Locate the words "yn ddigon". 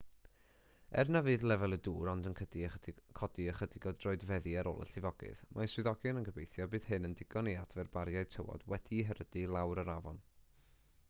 7.11-7.53